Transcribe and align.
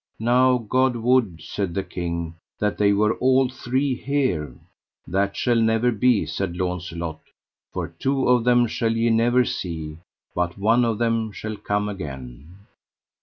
Now 0.17 0.57
God 0.57 0.95
would, 0.95 1.43
said 1.43 1.75
the 1.75 1.83
king, 1.83 2.33
that 2.57 2.79
they 2.79 2.91
were 2.91 3.13
all 3.17 3.49
three 3.49 3.93
here. 3.93 4.55
That 5.05 5.37
shall 5.37 5.57
never 5.61 5.91
be, 5.91 6.25
said 6.25 6.57
Launcelot, 6.57 7.19
for 7.71 7.89
two 7.89 8.27
of 8.27 8.43
them 8.43 8.65
shall 8.65 8.93
ye 8.97 9.11
never 9.11 9.45
see, 9.45 9.99
but 10.33 10.57
one 10.57 10.85
of 10.85 10.97
them 10.97 11.31
shall 11.31 11.55
come 11.55 11.87
again. 11.87 12.47